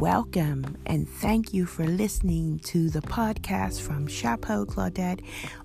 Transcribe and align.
Welcome 0.00 0.78
and 0.86 1.06
thank 1.06 1.52
you 1.52 1.66
for 1.66 1.84
listening 1.84 2.60
to 2.60 2.88
the 2.88 3.02
podcast 3.02 3.82
from 3.82 4.06
Chapeau 4.06 4.64
Claudette, 4.64 5.20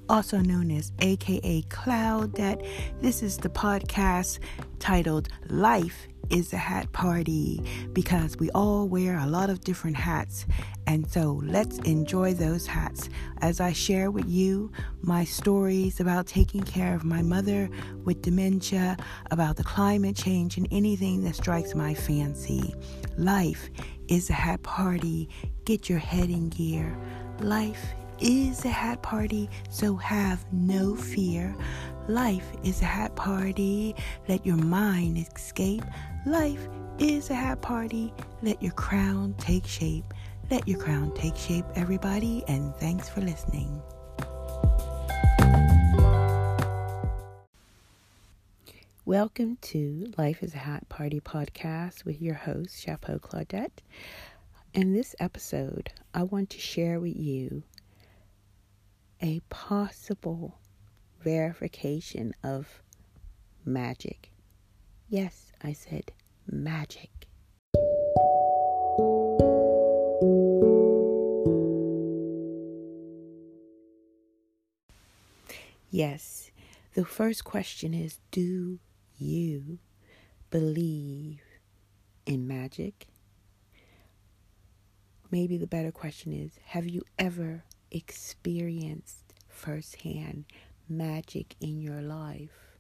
also 0.10 0.40
known 0.40 0.72
as 0.72 0.92
AKA 1.00 1.62
Cloudette. 1.70 2.68
This 3.00 3.24
is 3.24 3.38
the 3.38 3.48
podcast 3.48 4.40
titled 4.79 5.29
Life 5.48 6.10
is 6.29 6.53
a 6.53 6.57
Hat 6.57 6.92
Party 6.92 7.62
because 7.94 8.37
we 8.37 8.49
all 8.51 8.87
wear 8.87 9.17
a 9.17 9.25
lot 9.25 9.49
of 9.49 9.62
different 9.62 9.96
hats. 9.97 10.46
And 10.87 11.10
so 11.10 11.42
let's 11.44 11.78
enjoy 11.79 12.33
those 12.33 12.67
hats 12.67 13.10
as 13.42 13.60
I 13.60 13.71
share 13.71 14.12
with 14.12 14.28
you 14.29 14.71
my 15.01 15.24
stories 15.24 15.99
about 15.99 16.27
taking 16.27 16.63
care 16.63 16.95
of 16.95 17.03
my 17.03 17.21
mother 17.21 17.70
with 18.03 18.21
dementia, 18.21 18.98
about 19.31 19.55
the 19.57 19.63
climate 19.63 20.16
change, 20.16 20.57
and 20.57 20.67
anything 20.71 21.23
that 21.23 21.35
strikes 21.35 21.75
my 21.75 21.93
fancy. 21.93 22.73
Life 23.17 23.69
is 24.07 24.30
a 24.30 24.33
hat 24.33 24.63
party. 24.63 25.30
Get 25.66 25.89
your 25.89 25.99
head 25.99 26.30
in 26.30 26.49
gear. 26.49 26.97
Life 27.39 27.94
is 28.19 28.63
a 28.63 28.69
hat 28.69 29.02
party, 29.02 29.49
so 29.69 29.95
have 29.95 30.45
no 30.52 30.95
fear. 30.95 31.55
Life 32.08 32.52
is 32.64 32.84
a 32.84 32.86
hat 32.86 33.16
party. 33.16 33.95
Let 34.27 34.45
your 34.45 34.58
mind 34.58 35.18
escape. 35.18 35.84
Life 36.28 36.68
is 37.00 37.31
a 37.31 37.34
hat 37.34 37.64
party. 37.64 38.14
Let 38.44 38.62
your 38.62 38.73
crown 38.73 39.34
take 39.40 39.66
shape. 39.66 40.14
Let 40.52 40.68
your 40.68 40.80
crown 40.80 41.16
take 41.16 41.36
shape, 41.36 41.66
everybody, 41.73 42.44
and 42.48 42.76
thanks 42.76 43.09
for 43.09 43.22
listening. 43.22 43.81
Welcome 49.06 49.58
to 49.62 50.14
Life 50.16 50.44
is 50.44 50.53
a 50.53 50.59
Hat 50.59 50.88
Party 50.88 51.20
podcast 51.20 52.06
with 52.06 52.22
your 52.22 52.36
host, 52.36 52.80
Chapeau 52.80 53.17
Claudette. 53.17 53.81
In 54.75 54.94
this 54.94 55.16
episode, 55.19 55.92
I 56.14 56.22
want 56.22 56.52
to 56.52 56.59
share 56.59 57.00
with 57.00 57.16
you 57.16 57.64
a 59.23 59.40
possible 59.50 60.59
verification 61.26 62.36
of 62.44 62.84
magic. 63.66 64.30
Yes, 65.09 65.52
I 65.64 65.73
said 65.73 66.12
magic. 66.45 67.09
Yes, 75.90 76.52
the 76.94 77.03
first 77.06 77.44
question 77.44 77.96
is 77.96 78.20
Do 78.30 78.78
you 79.18 79.80
believe 80.52 81.42
in 82.28 82.48
magic? 82.48 83.08
Maybe 85.31 85.58
the 85.58 85.66
better 85.66 85.92
question 85.92 86.31
is 86.34 86.52
Have 86.66 86.88
you 86.88 87.02
ever 87.18 87.64
experienced 87.90 89.34
firsthand 89.50 90.46
magic 90.89 91.55
in 91.59 91.81
your 91.81 92.02
life? 92.02 92.78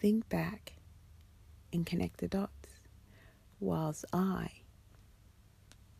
Think 0.00 0.28
back 0.28 0.74
and 1.72 1.84
connect 1.84 2.18
the 2.18 2.28
dots 2.28 2.68
whilst 3.60 4.04
I 4.12 4.48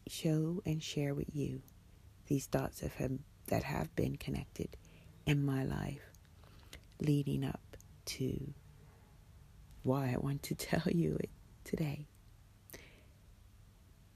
show 0.07 0.63
and 0.67 0.83
share 0.83 1.15
with 1.15 1.35
you 1.35 1.63
these 2.27 2.47
dots 2.47 2.81
that 2.81 2.93
have, 2.93 3.13
that 3.49 3.63
have 3.63 3.95
been 3.95 4.17
connected 4.17 4.77
in 5.27 5.45
my 5.45 5.65
life 5.65 6.11
leading 7.01 7.45
up 7.45 7.61
to 8.05 8.53
why 9.83 10.13
I 10.15 10.19
want 10.19 10.43
to 10.45 10.55
tell 10.55 10.83
you 10.87 11.17
it 11.21 11.31
today. 11.65 12.07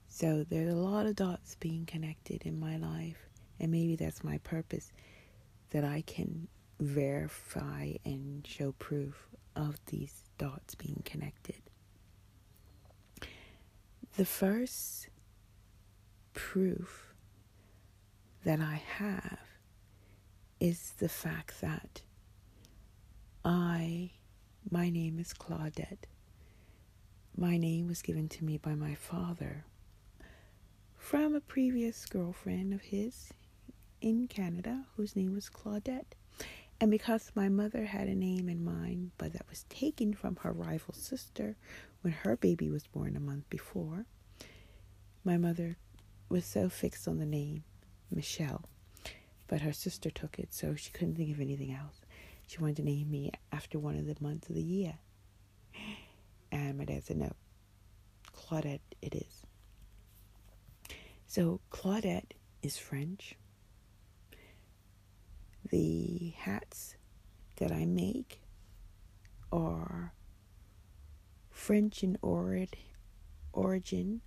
So 0.07 0.45
there's 0.49 0.71
a 0.71 0.77
lot 0.77 1.05
of 1.07 1.15
dots 1.15 1.55
being 1.55 1.85
connected 1.85 2.43
in 2.45 2.59
my 2.59 2.77
life, 2.77 3.17
and 3.59 3.69
maybe 3.71 3.95
that's 3.95 4.23
my 4.23 4.37
purpose 4.39 4.91
that 5.71 5.83
I 5.83 6.01
can 6.05 6.47
verify 6.79 7.93
and 8.03 8.45
show 8.45 8.73
proof 8.73 9.27
of 9.55 9.77
these 9.87 10.23
dots 10.37 10.75
being 10.75 11.01
connected. 11.05 11.61
The 14.17 14.25
first 14.25 15.09
proof 16.33 17.13
that 18.43 18.59
I 18.59 18.81
have 18.97 19.39
is 20.59 20.93
the 20.99 21.09
fact 21.09 21.61
that 21.61 22.01
I, 23.43 24.11
my 24.71 24.89
name 24.89 25.19
is 25.19 25.33
Claudette. 25.33 26.05
My 27.37 27.57
name 27.57 27.87
was 27.87 28.01
given 28.01 28.29
to 28.29 28.45
me 28.45 28.57
by 28.57 28.75
my 28.75 28.95
father 28.95 29.65
from 30.97 31.35
a 31.35 31.41
previous 31.41 32.05
girlfriend 32.05 32.73
of 32.73 32.81
his 32.81 33.31
in 34.05 34.27
Canada 34.27 34.85
whose 34.95 35.15
name 35.15 35.33
was 35.33 35.49
Claudette. 35.49 36.13
And 36.79 36.91
because 36.91 37.31
my 37.33 37.49
mother 37.49 37.85
had 37.85 38.07
a 38.07 38.13
name 38.13 38.47
in 38.47 38.63
mind, 38.63 39.11
but 39.17 39.33
that 39.33 39.49
was 39.49 39.63
taken 39.63 40.13
from 40.13 40.35
her 40.37 40.51
rival 40.51 40.93
sister 40.93 41.57
when 42.01 42.13
her 42.13 42.35
baby 42.37 42.69
was 42.69 42.85
born 42.85 43.15
a 43.15 43.19
month 43.19 43.49
before, 43.49 44.05
my 45.23 45.37
mother 45.37 45.77
was 46.29 46.45
so 46.45 46.69
fixed 46.69 47.07
on 47.07 47.17
the 47.17 47.25
name 47.25 47.63
Michelle. 48.11 48.69
But 49.47 49.61
her 49.61 49.73
sister 49.73 50.11
took 50.11 50.37
it, 50.37 50.53
so 50.53 50.75
she 50.75 50.91
couldn't 50.91 51.15
think 51.15 51.33
of 51.33 51.41
anything 51.41 51.73
else. 51.73 52.01
She 52.45 52.59
wanted 52.59 52.75
to 52.77 52.83
name 52.83 53.09
me 53.09 53.31
after 53.51 53.79
one 53.79 53.97
of 53.97 54.05
the 54.05 54.15
months 54.19 54.49
of 54.49 54.55
the 54.55 54.61
year. 54.61 54.99
And 56.51 56.77
my 56.77 56.85
dad 56.85 57.03
said, 57.03 57.17
no, 57.17 57.31
Claudette 58.35 58.81
it 59.01 59.15
is. 59.15 59.45
So 61.25 61.59
Claudette 61.71 62.33
is 62.61 62.77
French. 62.77 63.35
The 65.69 66.33
hats 66.37 66.95
that 67.57 67.71
I 67.71 67.85
make 67.85 68.41
are 69.51 70.13
French 71.49 72.03
in 72.03 72.17
origin 72.21 74.21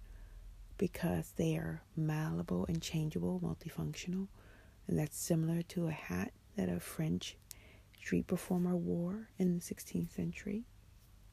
because 0.78 1.32
they 1.37 1.56
are 1.56 1.82
malleable 1.97 2.65
and 2.66 2.81
changeable, 2.81 3.41
multifunctional. 3.41 4.28
And 4.87 4.99
that's 4.99 5.19
similar 5.19 5.62
to 5.62 5.88
a 5.88 5.93
hat 5.93 6.32
that 6.56 6.69
a 6.69 6.81
French 6.81 7.37
street 8.00 8.26
performer 8.26 8.76
wore 8.76 9.28
in 9.38 9.55
the 9.55 9.60
16th 9.60 10.15
century, 10.15 10.65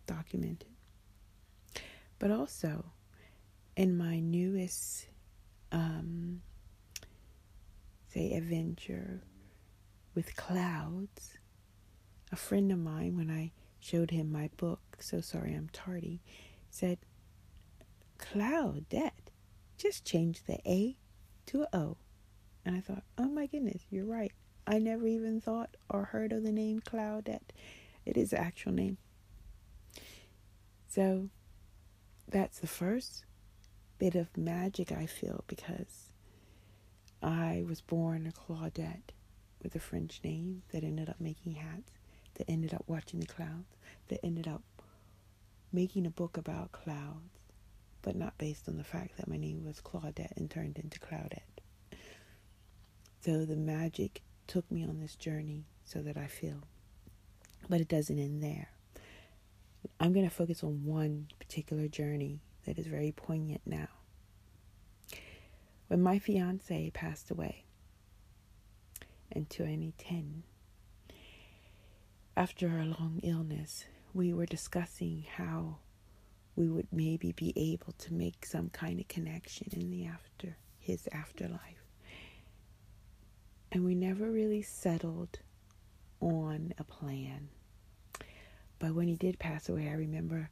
documented. 0.07 0.67
But 2.19 2.31
also, 2.31 2.85
in 3.77 3.97
my 3.97 4.19
newest, 4.19 5.07
um, 5.71 6.41
say, 8.07 8.33
adventure 8.33 9.21
with 10.15 10.35
clouds, 10.35 11.37
a 12.31 12.35
friend 12.35 12.71
of 12.71 12.79
mine, 12.79 13.17
when 13.17 13.29
I 13.29 13.51
showed 13.79 14.11
him 14.11 14.31
my 14.31 14.49
book, 14.57 14.97
So 14.99 15.21
Sorry 15.21 15.53
I'm 15.53 15.69
Tardy, 15.71 16.21
said, 16.69 16.97
Cloudette, 18.17 19.11
just 19.77 20.05
change 20.05 20.43
the 20.43 20.59
A 20.65 20.97
to 21.47 21.63
a 21.63 21.67
O. 21.73 21.97
And 22.65 22.75
I 22.75 22.79
thought, 22.79 23.03
oh 23.17 23.27
my 23.27 23.45
goodness, 23.45 23.83
you're 23.89 24.05
right. 24.05 24.31
I 24.65 24.79
never 24.79 25.05
even 25.05 25.39
thought 25.39 25.75
or 25.89 26.05
heard 26.05 26.31
of 26.31 26.43
the 26.43 26.51
name 26.51 26.81
Cloudette. 26.81 27.51
It 28.05 28.17
is 28.17 28.33
an 28.33 28.39
actual 28.39 28.71
name. 28.71 28.97
So 30.87 31.29
that's 32.27 32.59
the 32.59 32.67
first 32.67 33.25
bit 33.99 34.15
of 34.15 34.35
magic 34.37 34.91
I 34.91 35.05
feel 35.05 35.43
because 35.47 36.09
I 37.21 37.63
was 37.67 37.81
born 37.81 38.27
a 38.27 38.31
Claudette 38.31 39.11
with 39.65 39.75
a 39.75 39.79
French 39.79 40.21
name 40.23 40.61
that 40.71 40.83
ended 40.83 41.09
up 41.09 41.19
making 41.19 41.55
hats, 41.55 41.91
that 42.35 42.47
ended 42.47 42.71
up 42.71 42.83
watching 42.85 43.19
the 43.19 43.25
clouds, 43.25 43.75
that 44.09 44.23
ended 44.23 44.47
up 44.47 44.61
making 45.73 46.05
a 46.05 46.11
book 46.11 46.37
about 46.37 46.71
clouds, 46.71 47.39
but 48.03 48.15
not 48.15 48.37
based 48.37 48.69
on 48.69 48.77
the 48.77 48.83
fact 48.83 49.17
that 49.17 49.27
my 49.27 49.37
name 49.37 49.65
was 49.65 49.81
Claudette 49.81 50.37
and 50.37 50.51
turned 50.51 50.77
into 50.77 50.99
Cloudette. 50.99 51.41
So 53.21 53.43
the 53.43 53.55
magic 53.55 54.21
took 54.45 54.69
me 54.71 54.83
on 54.83 54.99
this 54.99 55.15
journey 55.15 55.65
so 55.83 56.03
that 56.03 56.15
I 56.15 56.27
feel. 56.27 56.61
But 57.67 57.81
it 57.81 57.87
doesn't 57.87 58.19
end 58.19 58.43
there. 58.43 58.69
I'm 59.99 60.13
going 60.13 60.29
to 60.29 60.35
focus 60.35 60.63
on 60.63 60.85
one 60.85 61.29
particular 61.39 61.87
journey 61.87 62.41
that 62.67 62.77
is 62.77 62.85
very 62.85 63.11
poignant 63.11 63.61
now. 63.65 63.87
When 65.87 66.03
my 66.03 66.19
fiance 66.19 66.91
passed 66.91 67.31
away 67.31 67.64
in 69.35 69.45
2010, 69.45 70.43
after 72.37 72.67
a 72.67 72.85
long 72.85 73.19
illness, 73.23 73.85
we 74.13 74.33
were 74.33 74.45
discussing 74.45 75.25
how 75.35 75.77
we 76.55 76.69
would 76.69 76.87
maybe 76.91 77.33
be 77.33 77.53
able 77.55 77.93
to 77.97 78.13
make 78.13 78.45
some 78.45 78.69
kind 78.69 78.99
of 78.99 79.07
connection 79.07 79.67
in 79.73 79.91
the 79.91 80.05
after 80.05 80.57
his 80.79 81.07
afterlife. 81.11 81.59
And 83.71 83.83
we 83.83 83.93
never 83.93 84.31
really 84.31 84.61
settled 84.61 85.39
on 86.21 86.73
a 86.77 86.83
plan. 86.85 87.49
But 88.79 88.93
when 88.93 89.07
he 89.07 89.15
did 89.15 89.37
pass 89.37 89.67
away, 89.67 89.89
I 89.89 89.93
remember 89.93 90.49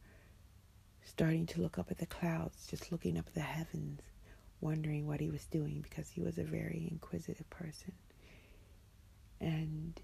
starting 1.06 1.46
to 1.48 1.62
look 1.62 1.78
up 1.78 1.92
at 1.92 1.98
the 1.98 2.06
clouds, 2.06 2.68
just 2.68 2.92
looking 2.92 3.18
up 3.18 3.28
at 3.28 3.34
the 3.34 3.42
heavens, 3.42 4.02
wondering 4.60 5.08
what 5.08 5.20
he 5.20 5.30
was 5.30 5.46
doing 5.46 5.82
because 5.82 6.10
he 6.10 6.22
was 6.22 6.38
a 6.38 6.44
very 6.44 6.88
inquisitive 6.92 7.50
person. 7.50 7.94
And 9.44 10.00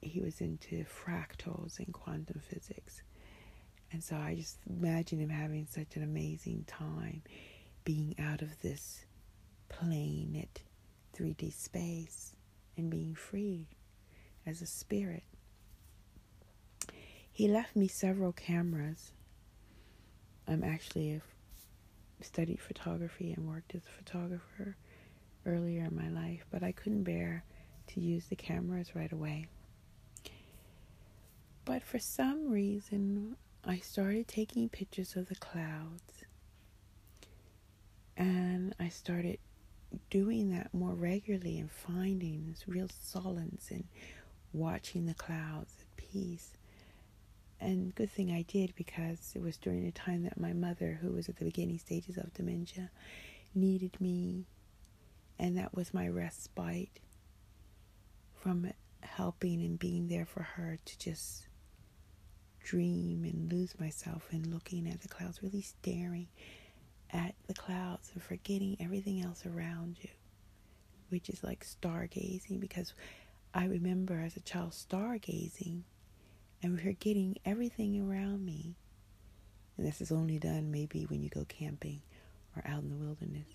he 0.00 0.20
was 0.20 0.40
into 0.40 0.84
fractals 0.84 1.78
and 1.78 1.92
quantum 1.92 2.40
physics. 2.40 3.02
And 3.92 4.02
so 4.02 4.16
I 4.16 4.34
just 4.34 4.58
imagine 4.68 5.20
him 5.20 5.28
having 5.30 5.66
such 5.66 5.94
an 5.94 6.02
amazing 6.02 6.64
time 6.66 7.22
being 7.84 8.16
out 8.18 8.42
of 8.42 8.60
this 8.60 9.04
plane 9.68 10.36
at 10.42 10.62
3D 11.16 11.52
space 11.52 12.34
and 12.76 12.90
being 12.90 13.14
free 13.14 13.68
as 14.46 14.62
a 14.62 14.66
spirit. 14.66 15.22
He 17.30 17.46
left 17.48 17.76
me 17.76 17.86
several 17.86 18.32
cameras. 18.32 19.12
I'm 20.48 20.64
actually 20.64 21.20
studied 22.20 22.60
photography 22.60 23.32
and 23.32 23.46
worked 23.46 23.74
as 23.74 23.82
a 23.86 24.02
photographer 24.02 24.76
earlier 25.46 25.84
in 25.84 25.96
my 25.96 26.08
life, 26.08 26.44
but 26.50 26.62
I 26.62 26.72
couldn't 26.72 27.04
bear 27.04 27.44
to 27.88 28.00
use 28.00 28.26
the 28.26 28.36
cameras 28.36 28.94
right 28.94 29.12
away. 29.12 29.46
But 31.64 31.82
for 31.82 31.98
some 31.98 32.50
reason, 32.50 33.36
I 33.64 33.78
started 33.78 34.26
taking 34.26 34.68
pictures 34.68 35.14
of 35.14 35.28
the 35.28 35.36
clouds. 35.36 36.24
And 38.16 38.74
I 38.80 38.88
started 38.88 39.38
doing 40.10 40.50
that 40.50 40.72
more 40.74 40.94
regularly 40.94 41.58
and 41.58 41.70
finding 41.70 42.46
this 42.48 42.66
real 42.66 42.88
solace 43.00 43.70
in 43.70 43.84
watching 44.52 45.06
the 45.06 45.14
clouds 45.14 45.74
at 45.80 45.96
peace. 45.96 46.50
And 47.60 47.94
good 47.94 48.10
thing 48.10 48.32
I 48.32 48.42
did 48.42 48.74
because 48.74 49.32
it 49.36 49.40
was 49.40 49.56
during 49.56 49.84
the 49.84 49.92
time 49.92 50.24
that 50.24 50.40
my 50.40 50.52
mother, 50.52 50.98
who 51.00 51.12
was 51.12 51.28
at 51.28 51.36
the 51.36 51.44
beginning 51.44 51.78
stages 51.78 52.16
of 52.16 52.34
dementia, 52.34 52.90
needed 53.54 54.00
me. 54.00 54.46
And 55.38 55.56
that 55.56 55.74
was 55.74 55.94
my 55.94 56.08
respite 56.08 56.98
from 58.42 58.68
helping 59.02 59.60
and 59.60 59.78
being 59.78 60.08
there 60.08 60.26
for 60.26 60.42
her 60.42 60.76
to 60.84 60.98
just 60.98 61.46
dream 62.64 63.24
and 63.24 63.52
lose 63.52 63.78
myself 63.78 64.28
in 64.32 64.50
looking 64.52 64.88
at 64.88 65.00
the 65.00 65.08
clouds, 65.08 65.42
really 65.42 65.62
staring 65.62 66.26
at 67.12 67.34
the 67.46 67.54
clouds 67.54 68.10
and 68.14 68.22
forgetting 68.22 68.76
everything 68.80 69.22
else 69.22 69.46
around 69.46 69.96
you, 70.00 70.10
which 71.10 71.28
is 71.28 71.44
like 71.44 71.64
stargazing. 71.64 72.58
Because 72.58 72.94
I 73.54 73.66
remember 73.66 74.20
as 74.20 74.36
a 74.36 74.40
child 74.40 74.72
stargazing 74.72 75.82
and 76.62 76.80
forgetting 76.80 77.36
everything 77.44 78.00
around 78.00 78.44
me. 78.44 78.76
And 79.76 79.86
this 79.86 80.00
is 80.00 80.10
only 80.10 80.38
done 80.38 80.70
maybe 80.70 81.04
when 81.04 81.22
you 81.22 81.30
go 81.30 81.44
camping 81.44 82.02
or 82.56 82.62
out 82.66 82.82
in 82.82 82.90
the 82.90 83.04
wilderness. 83.04 83.48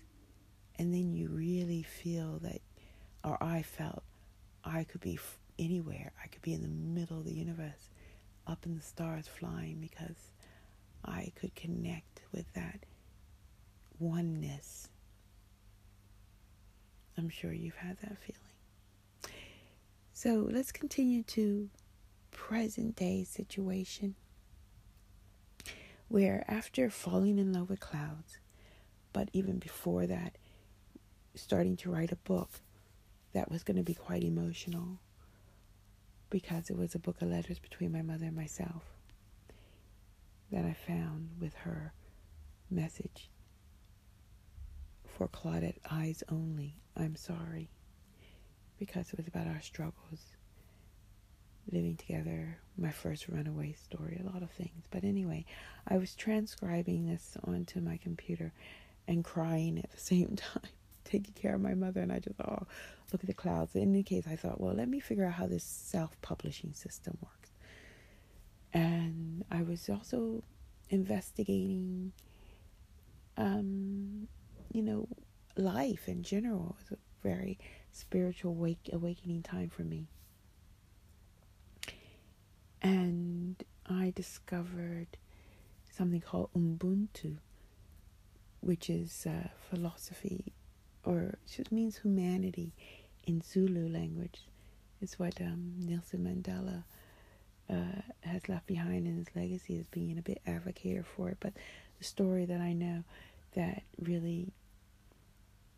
And 0.78 0.94
then 0.94 1.12
you 1.12 1.28
really 1.28 1.82
feel 1.82 2.38
that, 2.42 2.60
or 3.22 3.42
I 3.42 3.62
felt, 3.62 4.02
I 4.68 4.84
could 4.84 5.00
be 5.00 5.18
anywhere. 5.58 6.12
I 6.22 6.28
could 6.28 6.42
be 6.42 6.52
in 6.52 6.62
the 6.62 6.68
middle 6.68 7.18
of 7.18 7.24
the 7.24 7.34
universe 7.34 7.90
up 8.46 8.66
in 8.66 8.76
the 8.76 8.82
stars 8.82 9.26
flying 9.26 9.78
because 9.80 10.32
I 11.04 11.32
could 11.34 11.54
connect 11.54 12.22
with 12.32 12.52
that 12.52 12.84
oneness. 13.98 14.88
I'm 17.16 17.30
sure 17.30 17.52
you've 17.52 17.76
had 17.76 17.98
that 17.98 18.18
feeling. 18.18 19.34
So 20.12 20.48
let's 20.50 20.72
continue 20.72 21.22
to 21.24 21.70
present 22.30 22.96
day 22.96 23.24
situation 23.24 24.14
where 26.08 26.44
after 26.48 26.90
falling 26.90 27.38
in 27.38 27.52
love 27.52 27.70
with 27.70 27.80
clouds, 27.80 28.38
but 29.12 29.28
even 29.32 29.58
before 29.58 30.06
that, 30.06 30.36
starting 31.34 31.76
to 31.76 31.90
write 31.90 32.12
a 32.12 32.16
book 32.16 32.60
that 33.32 33.50
was 33.50 33.62
going 33.62 33.76
to 33.76 33.82
be 33.82 33.94
quite 33.94 34.24
emotional 34.24 34.98
because 36.30 36.70
it 36.70 36.76
was 36.76 36.94
a 36.94 36.98
book 36.98 37.20
of 37.22 37.28
letters 37.28 37.58
between 37.58 37.92
my 37.92 38.02
mother 38.02 38.26
and 38.26 38.36
myself 38.36 38.82
that 40.50 40.64
I 40.64 40.74
found 40.74 41.30
with 41.40 41.54
her 41.54 41.92
message 42.70 43.30
for 45.04 45.28
Claudette 45.28 45.78
Eyes 45.90 46.22
Only. 46.30 46.76
I'm 46.96 47.16
sorry. 47.16 47.70
Because 48.78 49.08
it 49.08 49.16
was 49.16 49.26
about 49.26 49.46
our 49.46 49.60
struggles 49.60 50.34
living 51.70 51.96
together, 51.96 52.58
my 52.78 52.90
first 52.90 53.28
runaway 53.28 53.72
story, 53.72 54.20
a 54.20 54.26
lot 54.32 54.42
of 54.42 54.50
things. 54.50 54.84
But 54.90 55.04
anyway, 55.04 55.44
I 55.86 55.98
was 55.98 56.14
transcribing 56.14 57.06
this 57.06 57.36
onto 57.44 57.80
my 57.80 57.98
computer 57.98 58.52
and 59.06 59.24
crying 59.24 59.78
at 59.78 59.90
the 59.90 60.00
same 60.00 60.36
time 60.36 60.70
taking 61.08 61.34
care 61.34 61.54
of 61.54 61.60
my 61.60 61.74
mother, 61.74 62.00
and 62.00 62.12
I 62.12 62.18
just 62.18 62.40
oh, 62.40 62.66
look 63.12 63.22
at 63.22 63.26
the 63.26 63.34
clouds. 63.34 63.74
In 63.74 63.82
any 63.82 64.02
case, 64.02 64.24
I 64.30 64.36
thought, 64.36 64.60
well, 64.60 64.74
let 64.74 64.88
me 64.88 65.00
figure 65.00 65.24
out 65.24 65.32
how 65.32 65.46
this 65.46 65.64
self-publishing 65.64 66.74
system 66.74 67.18
works. 67.22 67.50
And 68.72 69.44
I 69.50 69.62
was 69.62 69.88
also 69.88 70.44
investigating, 70.90 72.12
um, 73.36 74.28
you 74.72 74.82
know, 74.82 75.08
life 75.56 76.08
in 76.08 76.22
general. 76.22 76.76
It 76.78 76.90
was 76.90 76.98
a 76.98 77.26
very 77.26 77.58
spiritual 77.92 78.54
wake, 78.54 78.90
awakening 78.92 79.42
time 79.42 79.70
for 79.70 79.82
me. 79.82 80.06
And 82.82 83.62
I 83.86 84.12
discovered 84.14 85.16
something 85.90 86.20
called 86.20 86.50
Ubuntu, 86.56 87.38
which 88.60 88.88
is 88.88 89.26
uh, 89.26 89.48
philosophy 89.70 90.52
or 91.08 91.38
just 91.50 91.72
means 91.72 91.96
humanity 91.96 92.74
in 93.26 93.40
Zulu 93.40 93.88
language. 93.88 94.44
It's 95.00 95.18
what 95.18 95.40
um, 95.40 95.72
Nelson 95.78 96.20
Mandela 96.20 96.84
uh, 97.70 98.02
has 98.20 98.46
left 98.46 98.66
behind 98.66 99.06
in 99.06 99.16
his 99.16 99.34
legacy 99.34 99.78
as 99.78 99.86
being 99.86 100.18
a 100.18 100.22
bit 100.22 100.42
advocator 100.46 101.04
for 101.04 101.30
it. 101.30 101.38
But 101.40 101.54
the 101.96 102.04
story 102.04 102.44
that 102.44 102.60
I 102.60 102.74
know 102.74 103.04
that 103.54 103.84
really 103.98 104.52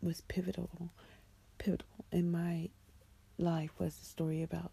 was 0.01 0.19
pivotal, 0.27 0.89
pivotal 1.57 1.87
in 2.11 2.29
my 2.29 2.69
life 3.37 3.71
was 3.79 3.95
the 3.95 4.05
story 4.05 4.43
about 4.43 4.71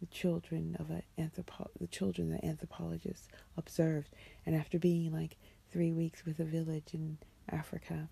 the 0.00 0.06
children 0.06 0.76
of 0.78 0.90
an 0.90 1.02
anthropo- 1.18 1.70
the 1.80 1.86
children 1.86 2.30
that 2.30 2.44
anthropologists 2.44 3.28
observed, 3.56 4.10
and 4.44 4.54
after 4.54 4.78
being 4.78 5.10
like 5.10 5.38
three 5.72 5.92
weeks 5.92 6.26
with 6.26 6.38
a 6.40 6.44
village 6.44 6.92
in 6.92 7.16
Africa 7.48 8.10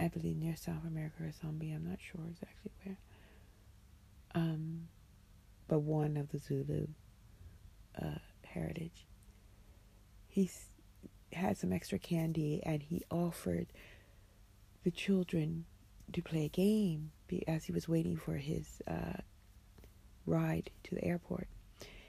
I 0.00 0.08
believe 0.08 0.36
near 0.36 0.56
South 0.56 0.84
Africa 0.86 1.12
or 1.20 1.30
Zambia. 1.30 1.76
I'm 1.76 1.88
not 1.88 1.98
sure 2.00 2.22
exactly 2.28 2.70
where. 2.82 2.96
Um, 4.34 4.88
but 5.68 5.80
one 5.80 6.16
of 6.16 6.30
the 6.30 6.38
Zulu 6.38 6.86
uh, 8.00 8.18
heritage. 8.44 9.06
He 10.28 10.50
had 11.32 11.58
some 11.58 11.72
extra 11.72 11.98
candy 11.98 12.62
and 12.64 12.82
he 12.82 13.02
offered 13.10 13.66
the 14.84 14.90
children 14.90 15.66
to 16.12 16.22
play 16.22 16.46
a 16.46 16.48
game 16.48 17.12
as 17.46 17.64
he 17.64 17.72
was 17.72 17.88
waiting 17.88 18.16
for 18.16 18.34
his 18.34 18.82
uh, 18.88 19.20
ride 20.26 20.70
to 20.84 20.94
the 20.94 21.04
airport. 21.04 21.48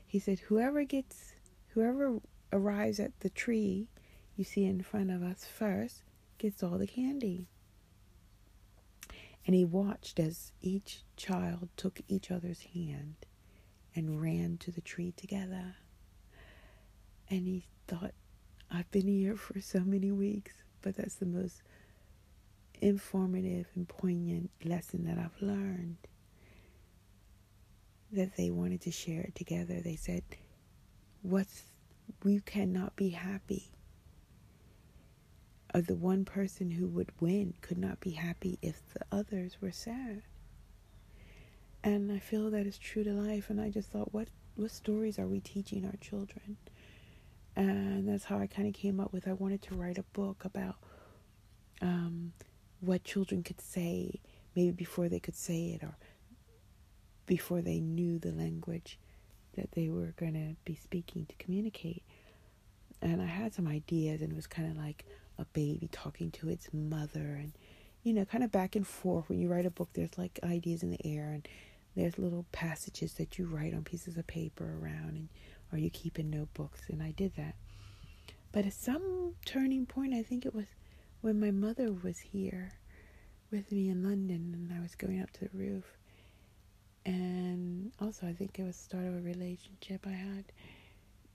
He 0.05 0.19
said, 0.19 0.39
"Whoever 0.39 0.83
gets, 0.83 1.33
whoever 1.69 2.19
arrives 2.51 2.99
at 2.99 3.19
the 3.19 3.29
tree 3.29 3.87
you 4.35 4.43
see 4.43 4.65
in 4.65 4.81
front 4.81 5.11
of 5.11 5.21
us 5.21 5.45
first 5.45 6.03
gets 6.37 6.63
all 6.63 6.77
the 6.77 6.87
candy." 6.87 7.47
And 9.45 9.55
he 9.55 9.65
watched 9.65 10.19
as 10.19 10.51
each 10.61 11.03
child 11.17 11.69
took 11.75 12.01
each 12.07 12.29
other's 12.29 12.61
hand 12.73 13.15
and 13.95 14.21
ran 14.21 14.57
to 14.59 14.71
the 14.71 14.81
tree 14.81 15.13
together. 15.17 15.75
And 17.29 17.47
he 17.47 17.65
thought, 17.87 18.13
I've 18.69 18.89
been 18.91 19.07
here 19.07 19.35
for 19.35 19.59
so 19.59 19.79
many 19.79 20.11
weeks, 20.11 20.53
but 20.81 20.95
that's 20.95 21.15
the 21.15 21.25
most 21.25 21.61
informative 22.79 23.67
and 23.75 23.87
poignant 23.87 24.51
lesson 24.63 25.05
that 25.05 25.17
I've 25.17 25.41
learned. 25.41 25.97
That 28.11 28.35
they 28.35 28.51
wanted 28.51 28.81
to 28.81 28.91
share 28.91 29.21
it 29.21 29.35
together. 29.35 29.81
They 29.81 29.95
said, 29.95 30.23
What's 31.21 31.63
we 32.23 32.39
cannot 32.41 32.95
be 32.95 33.09
happy 33.09 33.71
of 35.73 35.87
the 35.87 35.95
one 35.95 36.25
person 36.25 36.71
who 36.71 36.87
would 36.87 37.11
win 37.19 37.53
could 37.61 37.77
not 37.77 37.99
be 37.99 38.11
happy 38.11 38.59
if 38.61 38.81
the 38.93 39.01
others 39.11 39.57
were 39.61 39.71
sad. 39.71 40.23
And 41.83 42.11
I 42.11 42.19
feel 42.19 42.51
that 42.51 42.67
is 42.67 42.77
true 42.77 43.03
to 43.03 43.11
life. 43.11 43.49
And 43.49 43.59
I 43.59 43.69
just 43.69 43.89
thought, 43.89 44.13
what 44.13 44.27
what 44.55 44.71
stories 44.71 45.17
are 45.17 45.27
we 45.27 45.39
teaching 45.39 45.85
our 45.85 45.95
children? 46.01 46.57
And 47.55 48.07
that's 48.07 48.25
how 48.25 48.37
I 48.37 48.47
kind 48.47 48.67
of 48.67 48.73
came 48.73 48.99
up 48.99 49.13
with. 49.13 49.27
I 49.27 49.33
wanted 49.33 49.61
to 49.63 49.75
write 49.75 49.97
a 49.97 50.03
book 50.03 50.45
about 50.45 50.75
um, 51.81 52.33
what 52.81 53.03
children 53.03 53.43
could 53.43 53.61
say, 53.61 54.19
maybe 54.55 54.71
before 54.71 55.09
they 55.09 55.19
could 55.19 55.35
say 55.35 55.69
it, 55.69 55.83
or 55.83 55.95
before 57.25 57.61
they 57.61 57.79
knew 57.79 58.19
the 58.19 58.31
language 58.31 58.99
that 59.55 59.71
they 59.71 59.89
were 59.89 60.13
going 60.17 60.33
to 60.33 60.55
be 60.65 60.75
speaking 60.75 61.25
to 61.25 61.35
communicate. 61.35 62.03
and 63.01 63.21
I 63.21 63.25
had 63.25 63.53
some 63.53 63.67
ideas, 63.67 64.21
and 64.21 64.31
it 64.31 64.35
was 64.35 64.47
kind 64.47 64.69
of 64.69 64.77
like 64.77 65.05
a 65.37 65.45
baby 65.45 65.89
talking 65.91 66.31
to 66.31 66.49
its 66.49 66.69
mother, 66.73 67.35
and 67.39 67.53
you 68.03 68.13
know, 68.13 68.25
kind 68.25 68.43
of 68.43 68.51
back 68.51 68.75
and 68.75 68.87
forth. 68.87 69.29
When 69.29 69.39
you 69.39 69.47
write 69.47 69.65
a 69.65 69.71
book, 69.71 69.89
there's 69.93 70.17
like 70.17 70.39
ideas 70.43 70.83
in 70.83 70.91
the 70.91 71.05
air, 71.05 71.31
and 71.31 71.47
there's 71.95 72.17
little 72.17 72.45
passages 72.51 73.13
that 73.15 73.37
you 73.37 73.45
write 73.45 73.73
on 73.73 73.83
pieces 73.83 74.17
of 74.17 74.27
paper 74.27 74.77
around, 74.81 75.09
and 75.09 75.29
or 75.71 75.77
you 75.77 75.89
keep 75.89 76.19
in 76.19 76.29
notebooks, 76.29 76.81
and 76.89 77.01
I 77.01 77.11
did 77.11 77.35
that. 77.37 77.55
But 78.51 78.65
at 78.65 78.73
some 78.73 79.35
turning 79.45 79.85
point, 79.85 80.13
I 80.13 80.23
think 80.23 80.45
it 80.45 80.53
was 80.53 80.67
when 81.21 81.39
my 81.39 81.51
mother 81.51 81.91
was 81.91 82.19
here 82.19 82.73
with 83.51 83.71
me 83.71 83.89
in 83.89 84.03
London, 84.03 84.53
and 84.53 84.77
I 84.77 84.81
was 84.81 84.95
going 84.95 85.21
up 85.21 85.31
to 85.31 85.45
the 85.45 85.57
roof. 85.57 85.85
And 87.05 87.91
also, 87.99 88.27
I 88.27 88.33
think 88.33 88.59
it 88.59 88.63
was 88.63 88.77
the 88.77 88.83
start 88.83 89.05
of 89.05 89.15
a 89.15 89.21
relationship 89.21 90.05
I 90.05 90.11
had 90.11 90.45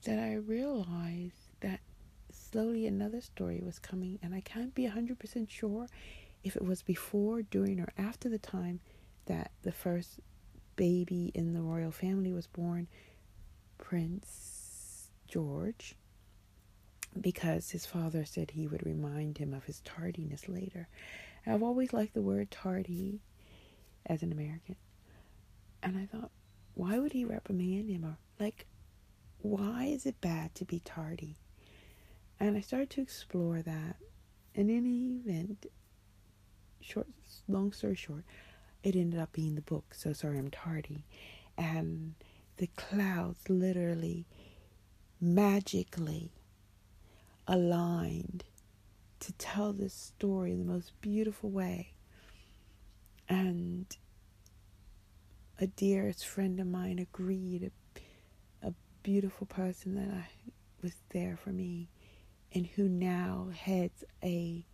that 0.03 0.19
I 0.19 0.35
realized 0.35 1.46
slowly 2.51 2.87
another 2.87 3.21
story 3.21 3.61
was 3.63 3.79
coming, 3.79 4.19
and 4.21 4.33
I 4.33 4.41
can't 4.41 4.73
be 4.73 4.87
100% 4.87 5.49
sure 5.49 5.87
if 6.43 6.55
it 6.55 6.65
was 6.65 6.81
before, 6.81 7.41
during, 7.41 7.79
or 7.79 7.89
after 7.97 8.29
the 8.29 8.37
time 8.37 8.79
that 9.25 9.51
the 9.63 9.71
first 9.71 10.19
baby 10.75 11.31
in 11.33 11.53
the 11.53 11.61
royal 11.61 11.91
family 11.91 12.31
was 12.31 12.47
born, 12.47 12.87
Prince 13.77 15.09
George, 15.27 15.95
because 17.19 17.71
his 17.71 17.85
father 17.85 18.23
said 18.25 18.51
he 18.51 18.67
would 18.67 18.85
remind 18.85 19.37
him 19.37 19.53
of 19.53 19.65
his 19.65 19.81
tardiness 19.81 20.47
later. 20.47 20.87
I've 21.45 21.63
always 21.63 21.93
liked 21.93 22.13
the 22.13 22.21
word 22.21 22.51
tardy 22.51 23.21
as 24.05 24.21
an 24.21 24.31
American. 24.31 24.75
And 25.81 25.97
I 25.97 26.05
thought, 26.05 26.31
why 26.75 26.99
would 26.99 27.13
he 27.13 27.25
reprimand 27.25 27.89
him? 27.89 28.05
Or, 28.05 28.17
like, 28.39 28.65
why 29.39 29.85
is 29.85 30.05
it 30.05 30.19
bad 30.21 30.53
to 30.55 30.65
be 30.65 30.81
tardy? 30.83 31.37
And 32.39 32.55
I 32.55 32.61
started 32.61 32.89
to 32.91 33.01
explore 33.01 33.61
that. 33.61 33.95
And 34.55 34.69
in 34.69 34.77
any 34.77 35.19
event, 35.23 35.65
short, 36.81 37.07
long 37.47 37.71
story 37.71 37.95
short, 37.95 38.23
it 38.83 38.95
ended 38.95 39.19
up 39.19 39.33
being 39.33 39.55
the 39.55 39.61
book. 39.61 39.93
So 39.93 40.13
sorry, 40.13 40.37
I'm 40.37 40.49
tardy. 40.49 41.05
And 41.57 42.13
the 42.57 42.67
clouds 42.75 43.49
literally, 43.49 44.25
magically 45.19 46.31
aligned 47.47 48.43
to 49.19 49.33
tell 49.33 49.73
this 49.73 49.93
story 49.93 50.51
in 50.51 50.59
the 50.59 50.71
most 50.71 50.91
beautiful 51.01 51.49
way. 51.49 51.93
And 53.27 53.85
a 55.59 55.67
dearest 55.67 56.25
friend 56.25 56.59
of 56.59 56.67
mine 56.67 56.99
agreed, 56.99 57.71
a, 58.63 58.67
a 58.67 58.73
beautiful 59.01 59.47
person 59.47 59.95
that 59.95 60.13
I 60.13 60.27
was 60.81 60.93
there 61.09 61.37
for 61.43 61.49
me, 61.49 61.89
and 62.53 62.67
who 62.67 62.87
now 62.87 63.49
heads 63.53 64.03
a 64.23 64.65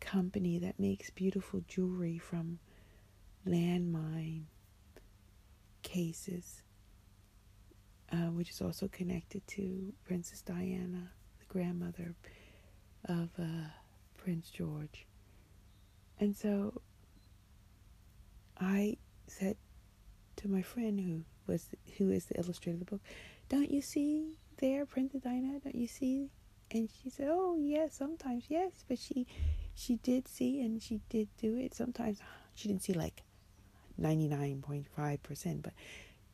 company 0.00 0.58
that 0.58 0.78
makes 0.78 1.10
beautiful 1.10 1.62
jewelry 1.66 2.18
from 2.18 2.58
landmine 3.46 4.44
cases, 5.82 6.62
uh, 8.12 8.30
which 8.30 8.50
is 8.50 8.60
also 8.60 8.88
connected 8.88 9.46
to 9.46 9.92
Princess 10.04 10.42
Diana, 10.42 11.10
the 11.38 11.46
grandmother 11.46 12.14
of 13.06 13.30
uh, 13.38 13.68
Prince 14.16 14.50
George. 14.50 15.06
And 16.18 16.36
so 16.36 16.82
I 18.58 18.98
said 19.26 19.56
to 20.36 20.48
my 20.48 20.62
friend 20.62 21.00
who 21.00 21.24
was 21.50 21.68
who 21.96 22.10
is 22.10 22.26
the 22.26 22.38
illustrator 22.38 22.74
of 22.74 22.80
the 22.80 22.84
book, 22.84 23.00
"Don't 23.48 23.70
you 23.70 23.80
see 23.80 24.38
there, 24.58 24.84
Princess 24.84 25.22
Diana? 25.22 25.60
Don't 25.60 25.74
you 25.74 25.86
see?" 25.86 26.30
And 26.72 26.88
she 27.02 27.10
said, 27.10 27.28
"Oh 27.30 27.56
yes, 27.58 27.94
sometimes 27.96 28.44
yes, 28.48 28.84
but 28.88 28.98
she 28.98 29.26
she 29.74 29.96
did 29.96 30.28
see 30.28 30.60
and 30.60 30.82
she 30.82 31.00
did 31.08 31.28
do 31.40 31.56
it. 31.56 31.74
Sometimes 31.74 32.20
she 32.54 32.68
didn't 32.68 32.82
see 32.82 32.92
like 32.92 33.22
ninety 33.98 34.28
nine 34.28 34.62
point 34.62 34.86
five 34.96 35.22
percent, 35.22 35.62
but 35.62 35.72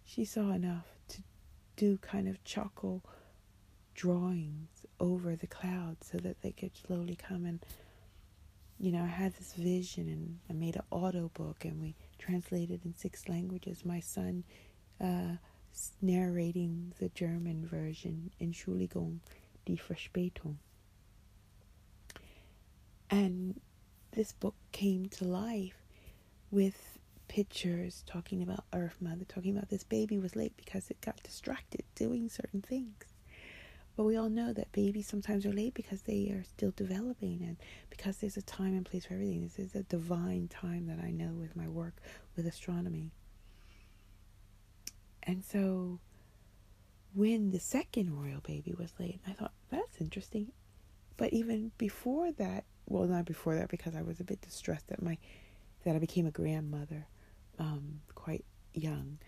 she 0.05 0.25
saw 0.25 0.53
enough 0.53 0.87
to 1.09 1.23
do 1.77 1.99
kind 1.99 2.29
of 2.29 2.43
charcoal 2.45 3.03
drawings 3.95 4.69
over 5.01 5.37
the 5.37 5.47
clouds 5.47 6.09
so 6.13 6.19
that 6.19 6.41
they 6.43 6.53
could 6.53 6.73
slowly 6.77 7.17
come 7.17 7.45
and 7.47 7.61
you 8.79 8.93
know, 8.93 9.03
I 9.03 9.07
had 9.07 9.35
this 9.37 9.55
vision 9.55 10.09
and 10.09 10.39
I 10.51 10.53
made 10.53 10.77
an 10.77 10.83
auto 10.91 11.31
book 11.33 11.65
and 11.65 11.81
we 11.81 11.95
translated 12.19 12.83
in 12.85 12.95
six 12.95 13.27
languages. 13.29 13.87
My 13.87 14.01
son 14.01 14.45
uh, 15.01 15.37
narrating 16.03 16.93
the 16.99 17.09
German 17.11 17.67
version 17.67 18.31
Entschuldigung, 18.41 19.21
die 19.67 19.77
Verspätung. 19.77 20.57
And 23.11 23.61
this 24.13 24.33
book 24.33 24.55
came 24.73 25.07
to 25.11 25.25
life 25.25 25.77
with 26.51 26.99
pictures 27.29 28.03
talking 28.07 28.43
about 28.43 28.65
Earth 28.73 28.97
Mother, 29.01 29.25
talking 29.25 29.57
about 29.57 29.69
this 29.69 29.85
baby 29.85 30.19
was 30.19 30.37
late 30.37 30.57
because 30.57 30.91
it 30.91 31.01
got 31.01 31.23
distracted 31.23 31.85
doing 31.95 32.29
certain 32.29 32.63
things. 32.63 33.05
But 33.97 34.05
we 34.05 34.17
all 34.17 34.29
know 34.29 34.53
that 34.53 34.73
babies 34.73 35.07
sometimes 35.07 35.47
are 35.47 35.53
late 35.53 35.73
because 35.73 36.03
they 36.03 36.31
are 36.31 36.45
still 36.45 36.73
developing 36.77 37.43
and 37.43 37.57
because 37.89 38.19
there's 38.19 38.37
a 38.37 38.43
time 38.43 38.75
and 38.75 38.85
place 38.85 39.07
for 39.07 39.15
everything. 39.15 39.43
This 39.43 39.59
is 39.59 39.75
a 39.75 39.83
divine 39.85 40.49
time 40.49 40.87
that 40.87 40.99
I 41.03 41.11
know 41.11 41.33
with 41.33 41.57
my 41.57 41.67
work 41.67 41.97
with 42.37 42.47
astronomy. 42.47 43.13
And 45.23 45.43
so 45.45 45.99
when 47.17 47.51
the 47.51 47.59
second 47.59 48.15
royal 48.15 48.41
baby 48.41 48.75
was 48.79 48.93
late, 49.01 49.21
I 49.27 49.33
thought, 49.33 49.53
that's 49.71 50.01
interesting. 50.01 50.53
But 51.17 51.33
even 51.33 51.73
before 51.79 52.31
that, 52.33 52.65
well, 52.87 53.05
not 53.05 53.25
before 53.25 53.55
that, 53.55 53.69
because 53.69 53.97
I 53.97 54.03
was 54.03 54.21
a 54.21 54.25
bit 54.25 54.43
distressed 54.43 54.89
that 54.89 55.03
my 55.03 55.17
that 55.85 55.97
I 55.97 55.99
became 55.99 56.27
a 56.27 56.31
grandmother 56.31 57.07
um, 57.59 58.01
quite 58.15 58.45
young. 58.75 59.19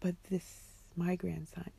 But 0.00 0.16
this, 0.30 0.62
my 0.96 1.14
grandson, 1.14 1.70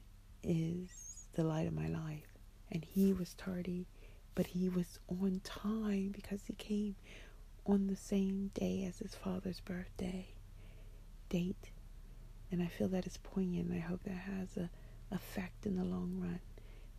is 0.44 1.28
the 1.34 1.44
light 1.44 1.68
of 1.68 1.74
my 1.74 1.88
life. 1.88 2.38
And 2.72 2.86
he 2.86 3.14
was 3.14 3.34
tardy, 3.34 3.88
but 4.36 4.48
he 4.48 4.70
was 4.70 5.00
on 5.10 5.42
time 5.44 6.12
because 6.14 6.42
he 6.48 6.54
came 6.54 6.96
on 7.66 7.88
the 7.88 7.96
same 7.96 8.52
day 8.54 8.86
as 8.88 9.00
his 9.00 9.16
father's 9.16 9.60
birthday 9.60 10.28
date. 11.30 11.72
And 12.52 12.62
I 12.62 12.68
feel 12.68 12.88
that 12.90 13.08
is 13.08 13.18
poignant. 13.18 13.72
I 13.74 13.80
hope 13.80 14.04
that 14.04 14.12
has 14.12 14.56
a 14.56 14.70
effect 15.16 15.66
in 15.66 15.76
the 15.76 15.84
long 15.84 16.20
run 16.20 16.40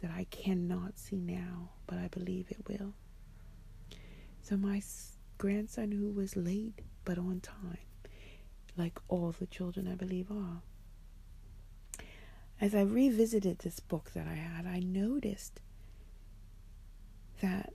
that 0.01 0.11
I 0.11 0.25
cannot 0.31 0.99
see 0.99 1.17
now, 1.17 1.71
but 1.87 1.99
I 1.99 2.09
believe 2.09 2.47
it 2.51 2.67
will. 2.69 2.95
So 4.43 4.57
my 4.57 4.83
grandson 5.39 5.93
who 5.93 6.11
was 6.11 6.37
late 6.37 6.81
but 7.05 7.19
on 7.19 7.41
time, 7.41 7.79
like 8.77 8.99
all 9.09 9.33
the 9.33 9.47
children 9.47 9.89
I 9.89 9.95
believe 9.95 10.31
are, 10.31 10.63
as 12.61 12.75
I 12.75 12.83
revisited 12.83 13.59
this 13.59 13.81
book 13.81 14.13
that 14.15 14.27
I 14.27 14.35
had, 14.35 14.67
I 14.67 14.81
noticed 14.81 15.61
that 17.43 17.75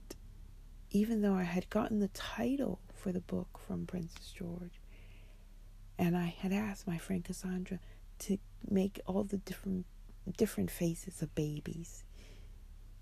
even 0.90 1.22
though 1.22 1.34
I 1.34 1.44
had 1.44 1.70
gotten 1.70 2.00
the 2.00 2.08
title 2.08 2.80
for 2.92 3.12
the 3.12 3.20
book 3.20 3.58
from 3.66 3.86
Princess 3.86 4.32
George, 4.32 4.80
and 5.98 6.16
I 6.16 6.34
had 6.38 6.52
asked 6.52 6.86
my 6.86 6.98
friend 6.98 7.24
Cassandra 7.24 7.78
to 8.20 8.38
make 8.68 9.00
all 9.06 9.24
the 9.24 9.38
different 9.38 9.86
different 10.36 10.70
faces 10.70 11.22
of 11.22 11.34
babies, 11.34 12.04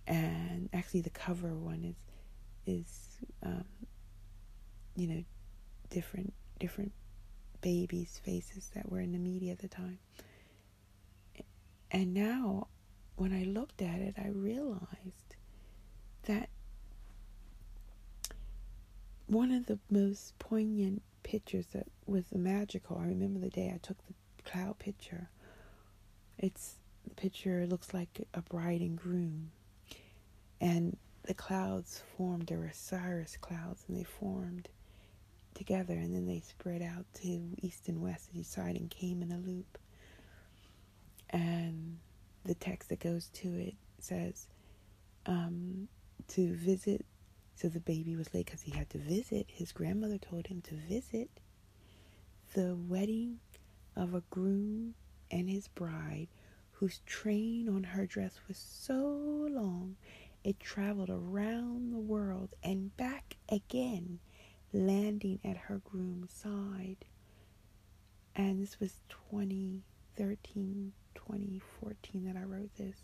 and 0.07 0.69
actually 0.73 1.01
the 1.03 1.11
cover 1.11 1.55
one 1.55 1.85
is 1.85 1.97
is 2.67 3.19
um, 3.43 3.65
you 4.97 5.07
know 5.07 5.25
different 5.91 6.33
different 6.59 6.93
babies' 7.61 8.21
faces 8.25 8.71
that 8.75 8.91
were 8.91 9.01
in 9.01 9.13
the 9.13 9.19
media 9.19 9.53
at 9.53 9.59
the 9.59 9.69
time. 9.69 9.99
And 11.91 12.15
now, 12.15 12.69
when 13.17 13.33
I 13.33 13.45
looked 13.45 13.83
at 13.83 13.99
it, 13.99 14.15
I 14.17 14.29
realized 14.29 15.37
that 16.25 16.49
one 19.27 19.51
of 19.51 19.67
the 19.67 19.79
most 19.91 20.39
poignant 20.39 21.03
pictures 21.23 21.67
that 21.73 21.87
was 22.07 22.25
magical, 22.33 22.99
I 22.99 23.07
remember 23.07 23.41
the 23.41 23.51
day 23.51 23.73
I 23.75 23.79
took 23.79 23.97
the 24.07 24.15
cloud 24.45 24.79
picture. 24.79 25.29
It's 26.39 26.77
picture 27.21 27.67
looks 27.67 27.93
like 27.93 28.27
a 28.33 28.41
bride 28.41 28.81
and 28.81 28.97
groom. 28.97 29.51
And 30.59 30.97
the 31.25 31.35
clouds 31.35 32.03
formed, 32.17 32.47
there 32.47 32.59
were 32.59 32.71
cirrus 32.73 33.37
clouds, 33.39 33.85
and 33.87 33.97
they 33.99 34.05
formed 34.05 34.69
together, 35.55 35.93
and 35.93 36.15
then 36.15 36.27
they 36.27 36.41
spread 36.41 36.81
out 36.81 37.05
to 37.17 37.41
east 37.61 37.89
and 37.89 38.01
west 38.01 38.31
side 38.45 38.77
and 38.77 38.91
came 38.91 39.21
in 39.21 39.33
a 39.33 39.39
loop. 39.39 39.79
And 41.29 41.99
the 42.47 42.55
text 42.55 42.89
that 42.89 43.01
goes 43.01 43.29
to 43.35 43.49
it 43.49 43.75
says 43.99 44.49
um, 45.27 45.89
to 46.29 46.55
visit. 46.55 47.05
So 47.55 47.69
the 47.69 47.81
baby 47.81 48.17
was 48.17 48.33
late 48.33 48.47
because 48.47 48.63
he 48.63 48.71
had 48.71 48.89
to 48.91 48.99
visit. 48.99 49.45
His 49.49 49.73
grandmother 49.73 50.17
told 50.17 50.47
him 50.47 50.63
to 50.63 50.75
visit 50.75 51.29
the 52.55 52.75
wedding 52.89 53.41
of 53.95 54.15
a 54.15 54.23
groom 54.31 54.95
and 55.31 55.51
his 55.51 55.69
bride 55.69 56.29
whose 56.81 57.01
train 57.07 57.69
on 57.69 57.85
her 57.85 58.07
dress 58.07 58.41
was 58.49 58.57
so 58.57 59.47
long 59.51 59.97
it 60.43 60.59
traveled 60.59 61.11
around 61.11 61.93
the 61.93 61.99
world 61.99 62.55
and 62.63 62.97
back 62.97 63.37
again, 63.51 64.19
landing 64.73 65.39
at 65.45 65.57
her 65.57 65.81
groom's 65.85 66.33
side. 66.33 67.05
And 68.35 68.63
this 68.63 68.81
was 68.81 68.95
2013, 69.31 70.93
2014 71.15 72.25
that 72.25 72.37
I 72.37 72.45
wrote 72.45 72.75
this. 72.77 72.97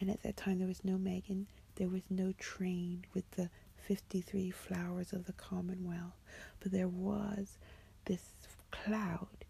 And 0.00 0.10
at 0.10 0.22
that 0.22 0.36
time, 0.36 0.58
there 0.58 0.68
was 0.68 0.84
no 0.84 0.96
Meghan, 0.96 1.46
there 1.76 1.88
was 1.88 2.02
no 2.10 2.32
train 2.38 3.04
with 3.14 3.30
the 3.32 3.48
53 3.86 4.50
flowers 4.50 5.12
of 5.12 5.24
the 5.24 5.32
Commonwealth, 5.32 6.20
but 6.60 6.70
there 6.72 6.88
was 6.88 7.58
this 8.04 8.22
cloud, 8.70 9.44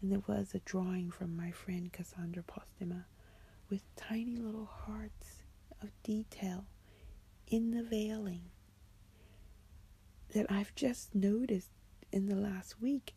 and 0.00 0.12
there 0.12 0.22
was 0.26 0.54
a 0.54 0.60
drawing 0.60 1.10
from 1.10 1.36
my 1.36 1.50
friend 1.50 1.92
Cassandra 1.92 2.42
Postema 2.42 3.04
with 3.70 3.82
tiny 3.96 4.36
little 4.36 4.70
hearts 4.86 5.42
of 5.82 5.90
detail 6.02 6.64
in 7.48 7.70
the 7.70 7.82
veiling 7.82 8.42
that 10.34 10.46
I've 10.50 10.74
just 10.74 11.14
noticed 11.14 11.70
in 12.12 12.26
the 12.26 12.36
last 12.36 12.80
week. 12.80 13.14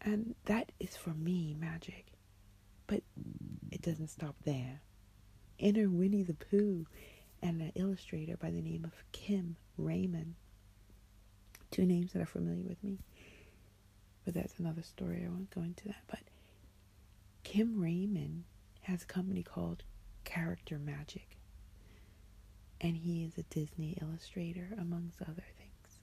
And 0.00 0.34
that 0.46 0.72
is 0.80 0.96
for 0.96 1.10
me 1.14 1.54
magic. 1.58 2.06
But 2.86 3.02
it 3.70 3.82
doesn't 3.82 4.08
stop 4.08 4.36
there. 4.44 4.82
Enter 5.58 5.88
Winnie 5.88 6.22
the 6.22 6.34
Pooh 6.34 6.86
and 7.42 7.60
an 7.60 7.72
illustrator 7.74 8.36
by 8.36 8.50
the 8.50 8.60
name 8.60 8.84
of 8.84 8.92
Kim 9.12 9.56
Raymond. 9.78 10.34
Two 11.70 11.86
names 11.86 12.12
that 12.12 12.22
are 12.22 12.26
familiar 12.26 12.64
with 12.66 12.82
me. 12.82 12.98
But 14.24 14.34
that's 14.34 14.58
another 14.58 14.82
story. 14.82 15.22
I 15.24 15.28
won't 15.28 15.50
go 15.50 15.62
into 15.62 15.86
that. 15.88 16.02
But 16.08 16.20
Kim 17.42 17.80
Raymond 17.80 18.44
has 18.82 19.02
a 19.02 19.06
company 19.06 19.42
called 19.42 19.82
Character 20.24 20.78
Magic. 20.78 21.36
And 22.80 22.96
he 22.96 23.24
is 23.24 23.38
a 23.38 23.42
Disney 23.44 23.96
illustrator, 24.00 24.68
amongst 24.78 25.22
other 25.22 25.44
things. 25.58 25.98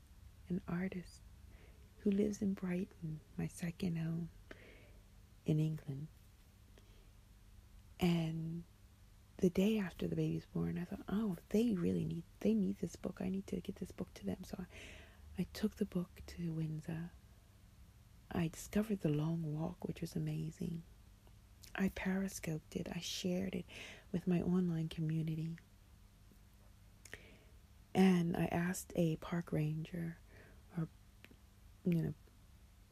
An 0.49 0.61
artist 0.67 1.21
who 1.99 2.11
lives 2.11 2.41
in 2.41 2.53
Brighton, 2.53 3.19
my 3.37 3.47
second 3.47 3.97
home 3.97 4.29
in 5.45 5.59
England. 5.59 6.07
And 7.99 8.63
the 9.37 9.49
day 9.49 9.77
after 9.79 10.07
the 10.07 10.15
baby 10.15 10.35
was 10.35 10.45
born, 10.45 10.79
I 10.81 10.85
thought, 10.85 11.05
oh, 11.09 11.37
they 11.49 11.75
really 11.77 12.05
need 12.05 12.23
they 12.39 12.53
need 12.53 12.77
this 12.79 12.95
book. 12.95 13.19
I 13.21 13.29
need 13.29 13.45
to 13.47 13.59
get 13.59 13.75
this 13.75 13.91
book 13.91 14.11
to 14.15 14.25
them. 14.25 14.37
So 14.43 14.57
I, 14.59 15.41
I 15.41 15.45
took 15.53 15.77
the 15.77 15.85
book 15.85 16.09
to 16.27 16.51
Windsor. 16.53 17.11
I 18.33 18.47
discovered 18.47 19.01
the 19.01 19.09
long 19.09 19.41
walk, 19.43 19.88
which 19.88 20.01
was 20.01 20.15
amazing. 20.15 20.83
I 21.75 21.89
periscoped 21.89 22.75
it. 22.75 22.88
I 22.93 23.00
shared 23.00 23.55
it 23.55 23.65
with 24.11 24.27
my 24.27 24.41
online 24.41 24.89
community. 24.89 25.57
And 27.93 28.35
I 28.38 28.45
asked 28.51 28.93
a 28.95 29.17
park 29.17 29.51
ranger 29.51 30.17
or 30.77 30.88
you 31.85 32.01
know 32.01 32.13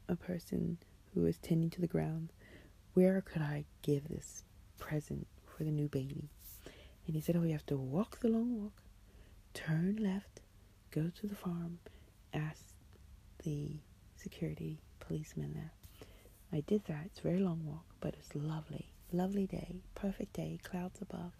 a 0.08 0.16
person 0.16 0.78
who 1.14 1.22
was 1.22 1.38
tending 1.38 1.70
to 1.70 1.80
the 1.80 1.86
grounds, 1.86 2.32
where 2.94 3.20
could 3.20 3.42
I 3.42 3.64
give 3.82 4.08
this 4.08 4.44
present 4.78 5.26
for 5.46 5.64
the 5.64 5.70
new 5.70 5.88
baby? 5.88 6.28
And 7.06 7.14
he 7.14 7.20
said, 7.20 7.36
Oh, 7.36 7.42
you 7.42 7.52
have 7.52 7.66
to 7.66 7.76
walk 7.76 8.20
the 8.20 8.28
long 8.28 8.60
walk, 8.62 8.82
turn 9.54 9.96
left, 9.96 10.40
go 10.90 11.10
to 11.20 11.26
the 11.26 11.34
farm, 11.34 11.78
ask 12.32 12.74
the 13.42 13.78
security 14.16 14.78
policeman 15.10 15.52
there. 15.54 15.72
I 16.52 16.60
did 16.60 16.84
that. 16.86 17.02
It's 17.06 17.18
a 17.18 17.22
very 17.22 17.40
long 17.40 17.64
walk, 17.66 17.84
but 18.00 18.14
it's 18.14 18.32
lovely. 18.34 18.92
Lovely 19.12 19.46
day, 19.46 19.80
perfect 19.96 20.34
day, 20.34 20.60
clouds 20.62 21.00
above. 21.02 21.32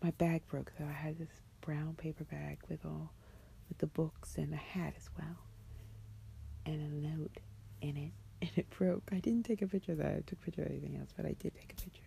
My 0.00 0.12
bag 0.12 0.46
broke 0.48 0.72
though. 0.78 0.86
I 0.86 0.92
had 0.92 1.18
this 1.18 1.40
brown 1.60 1.94
paper 1.94 2.22
bag 2.22 2.58
with 2.68 2.84
all 2.84 3.10
with 3.68 3.78
the 3.78 3.88
books 3.88 4.36
and 4.36 4.54
a 4.54 4.56
hat 4.56 4.94
as 4.96 5.10
well. 5.18 5.38
And 6.64 6.80
a 6.80 7.08
note 7.08 7.38
in 7.80 7.96
it. 7.96 8.12
And 8.42 8.50
it 8.56 8.70
broke. 8.70 9.02
I 9.12 9.18
didn't 9.18 9.42
take 9.42 9.60
a 9.60 9.66
picture 9.66 9.92
of 9.92 9.98
that. 9.98 10.12
I 10.12 10.20
took 10.26 10.38
a 10.40 10.44
picture 10.46 10.62
of 10.62 10.68
anything 10.68 10.96
else, 10.98 11.10
but 11.14 11.26
I 11.26 11.34
did 11.38 11.54
take 11.54 11.74
a 11.76 11.82
picture. 11.82 12.04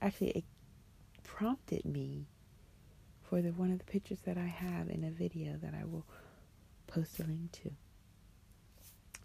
Actually 0.00 0.30
it 0.30 0.44
prompted 1.22 1.84
me 1.84 2.28
for 3.28 3.42
the 3.42 3.50
one 3.50 3.70
of 3.70 3.78
the 3.78 3.84
pictures 3.84 4.20
that 4.24 4.38
I 4.38 4.46
have 4.46 4.88
in 4.88 5.04
a 5.04 5.10
video 5.10 5.58
that 5.60 5.74
I 5.74 5.84
will 5.84 6.06
post 6.86 7.18
a 7.20 7.24
link 7.24 7.52
to. 7.62 7.72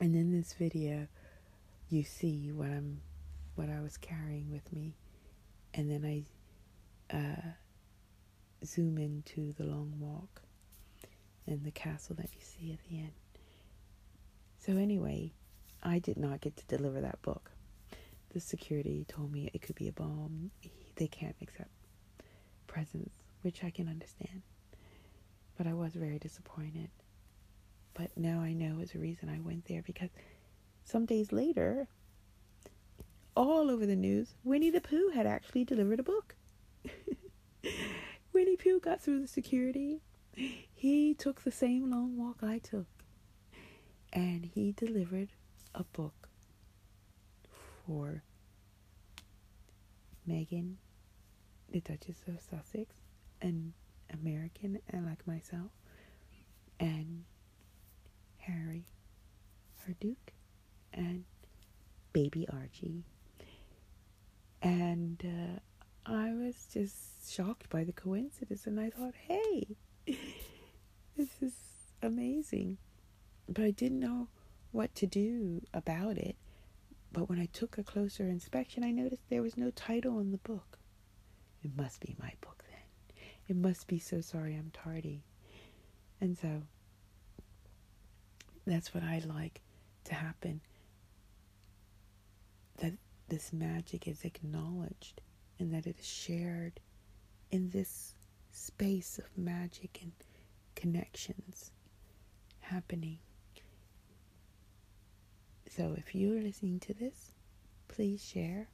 And 0.02 0.16
in 0.16 0.32
this 0.32 0.54
video 0.54 1.08
you 1.90 2.04
see 2.04 2.52
what 2.52 2.70
I'm 2.70 3.02
what 3.56 3.70
I 3.70 3.82
was 3.82 3.98
carrying 3.98 4.50
with 4.52 4.74
me 4.74 4.96
and 5.74 5.90
then 5.92 6.04
I 6.04 7.16
uh, 7.16 7.52
zoom 8.66 8.98
into 8.98 9.54
the 9.54 9.64
long 9.66 9.94
walk 10.00 10.42
and 11.48 11.64
the 11.64 11.72
castle 11.72 12.16
that 12.16 12.30
you 12.34 12.42
see 12.42 12.72
at 12.72 12.80
the 12.90 12.98
end. 13.00 13.12
So, 14.60 14.74
anyway, 14.78 15.34
I 15.84 16.00
did 16.00 16.18
not 16.18 16.42
get 16.42 16.56
to 16.58 16.66
deliver 16.66 17.02
that 17.02 17.22
book. 17.22 17.52
The 18.34 18.40
security 18.40 19.06
told 19.08 19.32
me 19.32 19.50
it 19.54 19.62
could 19.62 19.76
be 19.76 19.88
a 19.88 19.92
bomb. 19.92 20.52
They 20.96 21.08
can't 21.08 21.36
accept 21.42 21.70
presents, 22.68 23.16
which 23.42 23.64
I 23.64 23.70
can 23.70 23.88
understand. 23.88 24.42
But 25.58 25.68
I 25.68 25.74
was 25.74 25.94
very 25.94 26.20
disappointed. 26.20 26.90
But 27.94 28.16
now 28.16 28.40
I 28.42 28.54
know 28.54 28.80
is 28.80 28.92
the 28.92 29.00
reason 29.00 29.30
I 29.30 29.40
went 29.40 29.66
there 29.66 29.82
because 29.82 30.10
some 30.84 31.06
days 31.06 31.32
later, 31.32 31.88
all 33.36 33.70
over 33.70 33.86
the 33.86 33.96
news, 33.96 34.36
Winnie 34.44 34.70
the 34.70 34.82
Pooh 34.82 35.10
had 35.10 35.26
actually 35.26 35.64
delivered 35.64 36.00
a 36.00 36.04
book. 36.04 36.36
Winnie 38.34 38.58
Pooh 38.58 38.80
got 38.80 39.02
through 39.02 39.22
the 39.22 39.28
security. 39.28 40.02
He 40.74 41.14
took 41.14 41.42
the 41.42 41.52
same 41.52 41.90
long 41.92 42.18
walk 42.18 42.38
I 42.42 42.60
took. 42.60 42.88
And 44.14 44.46
he 44.46 44.72
delivered 44.72 45.30
a 45.74 45.84
book 45.84 46.30
for 47.86 48.24
Meghan, 50.28 50.76
the 51.70 51.80
Duchess 51.80 52.22
of 52.28 52.42
Sussex, 52.42 52.96
an 53.42 53.74
American 54.14 54.80
and 54.90 55.06
like 55.06 55.26
myself, 55.26 55.72
and 56.80 57.24
Harry, 58.42 58.86
her 59.86 59.94
Duke, 60.00 60.34
and 60.94 61.24
baby 62.14 62.48
Archie. 62.52 63.04
And 64.62 65.24
uh, 65.26 65.60
I 66.12 66.34
was 66.34 66.68
just 66.72 67.32
shocked 67.32 67.70
by 67.70 67.84
the 67.84 67.92
coincidence, 67.92 68.68
and 68.68 68.80
I 68.80 68.90
thought, 68.90 69.14
hey, 69.28 69.76
this 71.18 71.30
is 71.42 71.54
amazing. 72.02 72.78
But 73.48 73.66
I 73.66 73.72
didn't 73.72 74.00
know 74.00 74.28
what 74.72 74.94
to 74.96 75.08
do 75.08 75.62
about 75.74 76.18
it. 76.18 76.36
But 77.12 77.30
when 77.30 77.40
I 77.40 77.48
took 77.48 77.78
a 77.78 77.84
closer 77.84 78.24
inspection, 78.24 78.84
I 78.84 78.92
noticed 78.92 79.24
there 79.30 79.42
was 79.42 79.58
no 79.58 79.72
title 79.72 80.20
in 80.20 80.32
the 80.32 80.38
book. 80.38 80.78
It 81.64 81.76
must 81.76 82.00
be 82.00 82.16
my 82.20 82.34
book 82.40 82.64
then. 82.70 83.16
It 83.48 83.56
must 83.56 83.88
be 83.88 84.00
so 84.00 84.22
sorry 84.22 84.56
I'm 84.56 84.72
tardy. 84.72 85.24
And 86.22 86.38
so 86.38 86.64
that's 88.66 88.94
what 88.94 89.04
I'd 89.04 89.26
like 89.26 89.62
to 90.06 90.14
happen. 90.14 90.62
That 92.78 92.94
this 93.28 93.54
magic 93.54 94.08
is 94.08 94.24
acknowledged 94.24 95.22
and 95.60 95.74
that 95.74 95.88
it 95.88 95.98
is 96.00 96.08
shared 96.08 96.80
in 97.52 97.70
this 97.70 98.16
space 98.52 99.18
of 99.20 99.26
magic 99.38 100.00
and 100.02 100.12
connections 100.76 101.72
happening. 102.62 103.20
So, 105.70 105.96
if 105.98 106.14
you're 106.14 106.42
listening 106.42 106.80
to 106.82 106.94
this, 106.94 107.32
please 107.88 108.24
share 108.24 108.68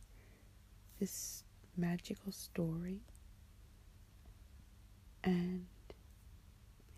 this 1.00 1.44
magical 1.76 2.32
story 2.32 3.02
and 5.24 5.66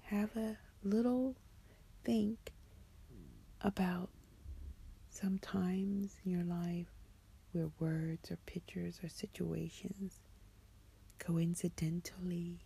have 0.03 0.35
a 0.37 0.57
little 0.83 1.35
think 2.03 2.53
about 3.61 4.09
sometimes 5.09 6.15
in 6.23 6.31
your 6.31 6.43
life 6.43 6.87
where 7.51 7.69
words 7.79 8.31
or 8.31 8.37
pictures 8.45 8.99
or 9.03 9.09
situations 9.09 10.19
coincidentally 11.17 12.59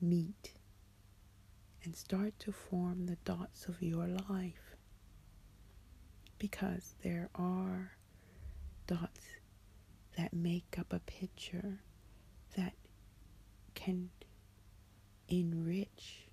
meet 0.00 0.52
and 1.84 1.94
start 1.94 2.38
to 2.38 2.52
form 2.52 3.06
the 3.06 3.16
dots 3.24 3.66
of 3.66 3.82
your 3.82 4.06
life. 4.28 4.76
Because 6.38 6.94
there 7.02 7.28
are 7.34 7.92
dots 8.86 9.26
that 10.16 10.32
make 10.32 10.76
up 10.78 10.92
a 10.92 10.98
picture 11.00 11.80
that 12.56 12.74
can 13.74 14.10
enrich 15.28 16.28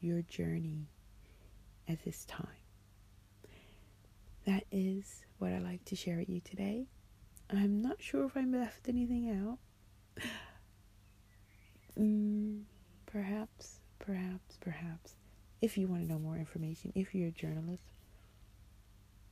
your 0.00 0.22
journey 0.22 0.88
at 1.88 2.04
this 2.04 2.24
time. 2.24 2.46
That 4.46 4.64
is 4.70 5.24
what 5.38 5.52
I 5.52 5.58
like 5.58 5.84
to 5.86 5.96
share 5.96 6.18
with 6.18 6.28
you 6.28 6.40
today. 6.40 6.86
I'm 7.50 7.80
not 7.82 8.00
sure 8.02 8.24
if 8.26 8.36
I 8.36 8.44
left 8.44 8.88
anything 8.88 9.30
out. 9.30 9.58
Mm, 11.98 12.64
perhaps, 13.06 13.80
perhaps, 13.98 14.58
perhaps. 14.60 15.14
If 15.62 15.78
you 15.78 15.86
want 15.86 16.02
to 16.02 16.12
know 16.12 16.18
more 16.18 16.36
information, 16.36 16.92
if 16.94 17.14
you're 17.14 17.28
a 17.28 17.32
journalist, 17.32 17.82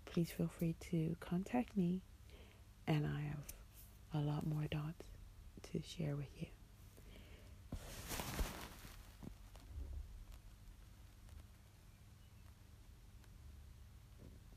please 0.07 0.31
feel 0.31 0.49
free 0.49 0.75
to 0.91 1.15
contact 1.21 1.77
me, 1.77 2.01
and 2.87 3.07
I 3.07 3.21
have 3.21 4.23
a 4.23 4.25
lot 4.25 4.47
more 4.47 4.65
dots 4.71 5.05
to 5.73 5.83
share 5.83 6.17
with 6.17 6.31
you. 6.41 6.47